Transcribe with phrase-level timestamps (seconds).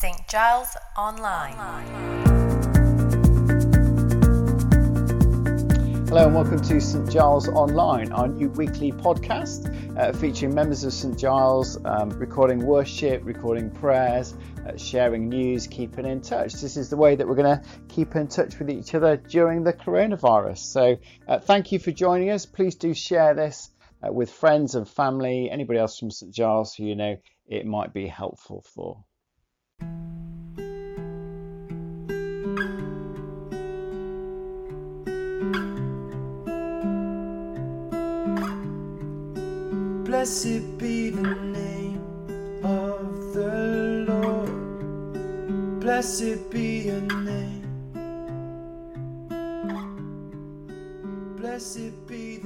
[0.00, 0.28] St.
[0.28, 1.56] Giles Online.
[6.06, 10.92] Hello and welcome to St Giles Online, our new weekly podcast uh, featuring members of
[10.92, 14.36] St Giles um, recording worship, recording prayers,
[14.68, 16.52] uh, sharing news, keeping in touch.
[16.52, 19.64] This is the way that we're going to keep in touch with each other during
[19.64, 20.58] the coronavirus.
[20.58, 20.96] So,
[21.26, 22.46] uh, thank you for joining us.
[22.46, 23.68] Please do share this
[24.06, 27.16] uh, with friends and family, anybody else from St Giles who you know
[27.48, 29.02] it might be helpful for.
[40.08, 42.00] Blessed be the name
[42.64, 45.80] of the Lord.
[45.80, 47.68] Blessed be your name.
[51.36, 52.38] Blessed be